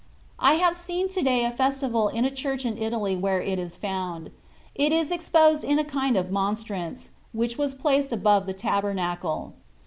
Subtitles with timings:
[0.39, 3.77] I have seen to day a festival in a church in Italy where it is
[3.77, 4.31] found.
[4.73, 9.53] It is exposed in a kind of monstrance, which was placed above the tabernacle.